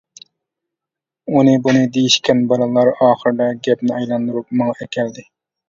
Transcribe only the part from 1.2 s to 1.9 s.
ئۇنى-بۇنى